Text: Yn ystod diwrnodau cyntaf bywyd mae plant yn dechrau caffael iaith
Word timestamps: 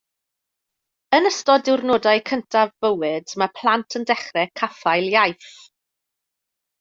Yn 1.17 1.27
ystod 1.29 1.65
diwrnodau 1.67 2.23
cyntaf 2.31 2.71
bywyd 2.85 3.35
mae 3.41 3.53
plant 3.61 3.99
yn 4.01 4.07
dechrau 4.13 4.49
caffael 4.63 5.09
iaith 5.15 5.53